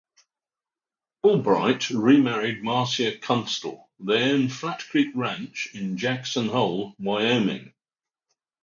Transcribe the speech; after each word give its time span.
Albright 1.23 1.91
remarried 1.91 2.63
Marcia 2.63 3.11
Kunstel; 3.19 3.85
they 3.99 4.31
own 4.33 4.49
Flat 4.49 4.79
Creek 4.89 5.09
Ranch 5.13 5.67
in 5.75 5.95
Jackson 5.95 6.47
Hole, 6.49 6.95
Wyoming. 6.97 7.71